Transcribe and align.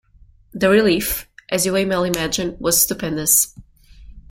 The 0.51 0.67
relief, 0.67 1.27
as 1.51 1.63
you 1.67 1.71
may 1.73 1.85
well 1.85 2.03
imagine, 2.03 2.57
was 2.59 2.81
stupendous. 2.81 3.53